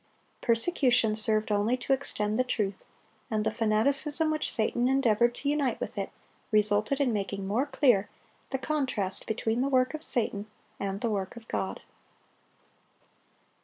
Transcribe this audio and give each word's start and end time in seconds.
Persecution 0.41 1.13
served 1.13 1.51
only 1.51 1.77
to 1.77 1.93
extend 1.93 2.39
the 2.39 2.43
truth; 2.43 2.85
and 3.29 3.43
the 3.43 3.51
fanaticism 3.51 4.31
which 4.31 4.51
Satan 4.51 4.87
endeavored 4.87 5.35
to 5.35 5.49
unite 5.49 5.79
with 5.79 5.95
it, 5.95 6.09
resulted 6.51 6.99
in 6.99 7.13
making 7.13 7.45
more 7.45 7.67
clear 7.67 8.09
the 8.49 8.57
contrast 8.57 9.27
between 9.27 9.61
the 9.61 9.69
work 9.69 9.93
of 9.93 10.01
Satan 10.01 10.47
and 10.79 11.01
the 11.01 11.11
work 11.11 11.35
of 11.35 11.47
God. 11.47 11.81